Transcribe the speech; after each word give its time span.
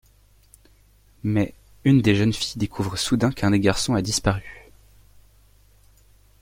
Mais, 1.21 1.53
une 1.83 2.01
des 2.01 2.15
jeunes 2.15 2.33
filles 2.33 2.57
découvre 2.57 2.97
soudain 2.97 3.29
qu'un 3.31 3.51
des 3.51 3.59
garçons 3.59 3.93
a 3.93 4.01
disparu. 4.01 4.71